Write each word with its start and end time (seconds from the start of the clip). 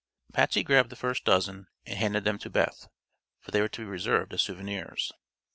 Patsy 0.33 0.63
grabbed 0.63 0.89
the 0.89 0.95
first 0.95 1.25
dozen 1.25 1.67
and 1.85 1.95
handed 1.95 2.23
them 2.23 2.39
to 2.39 2.49
Beth, 2.49 2.87
for 3.39 3.51
they 3.51 3.61
were 3.61 3.67
to 3.67 3.81
be 3.83 3.87
reserved 3.87 4.33
as 4.33 4.41
souvenirs. 4.41 5.11